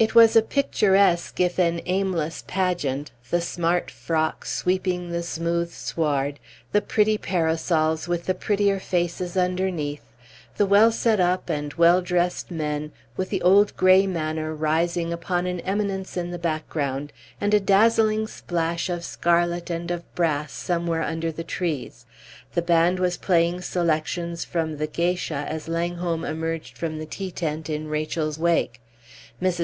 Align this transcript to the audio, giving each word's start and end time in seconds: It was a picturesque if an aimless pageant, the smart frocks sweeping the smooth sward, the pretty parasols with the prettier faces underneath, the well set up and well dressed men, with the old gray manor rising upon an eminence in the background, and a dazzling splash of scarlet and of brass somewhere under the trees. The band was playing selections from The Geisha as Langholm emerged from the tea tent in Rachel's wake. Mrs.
It 0.00 0.14
was 0.14 0.36
a 0.36 0.42
picturesque 0.42 1.40
if 1.40 1.58
an 1.58 1.80
aimless 1.84 2.44
pageant, 2.46 3.10
the 3.30 3.40
smart 3.40 3.90
frocks 3.90 4.52
sweeping 4.54 5.10
the 5.10 5.24
smooth 5.24 5.72
sward, 5.72 6.38
the 6.70 6.80
pretty 6.80 7.18
parasols 7.18 8.06
with 8.06 8.26
the 8.26 8.34
prettier 8.34 8.78
faces 8.78 9.36
underneath, 9.36 10.04
the 10.56 10.66
well 10.66 10.92
set 10.92 11.18
up 11.18 11.50
and 11.50 11.74
well 11.74 12.00
dressed 12.00 12.48
men, 12.52 12.92
with 13.16 13.30
the 13.30 13.42
old 13.42 13.76
gray 13.76 14.06
manor 14.06 14.54
rising 14.54 15.12
upon 15.12 15.48
an 15.48 15.58
eminence 15.62 16.16
in 16.16 16.30
the 16.30 16.38
background, 16.38 17.12
and 17.40 17.52
a 17.52 17.58
dazzling 17.58 18.28
splash 18.28 18.88
of 18.88 19.02
scarlet 19.04 19.68
and 19.68 19.90
of 19.90 20.04
brass 20.14 20.52
somewhere 20.52 21.02
under 21.02 21.32
the 21.32 21.42
trees. 21.42 22.06
The 22.54 22.62
band 22.62 23.00
was 23.00 23.16
playing 23.16 23.62
selections 23.62 24.44
from 24.44 24.76
The 24.76 24.86
Geisha 24.86 25.44
as 25.48 25.66
Langholm 25.66 26.24
emerged 26.24 26.78
from 26.78 27.00
the 27.00 27.06
tea 27.06 27.32
tent 27.32 27.68
in 27.68 27.88
Rachel's 27.88 28.38
wake. 28.38 28.80
Mrs. 29.42 29.56